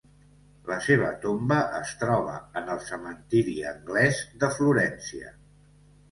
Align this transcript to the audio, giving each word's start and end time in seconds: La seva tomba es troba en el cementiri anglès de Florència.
La 0.69 0.75
seva 0.83 1.09
tomba 1.25 1.57
es 1.79 1.91
troba 2.03 2.37
en 2.61 2.71
el 2.75 2.81
cementiri 2.85 3.55
anglès 3.73 4.23
de 4.45 4.49
Florència. 4.55 5.31